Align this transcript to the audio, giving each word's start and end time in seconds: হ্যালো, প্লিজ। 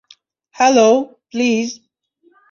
হ্যালো, 0.55 0.89
প্লিজ। 1.29 1.67